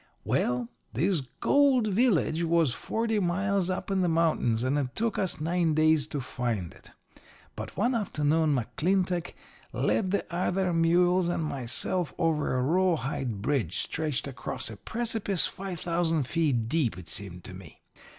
[0.23, 5.39] "Well, this gold village was forty miles up in the mountains, and it took us
[5.39, 6.89] nine days to find it.
[7.55, 9.33] But one afternoon McClintock
[9.71, 15.79] led the other mules and myself over a rawhide bridge stretched across a precipice five
[15.81, 17.83] thousand feet deep, it seemed to me.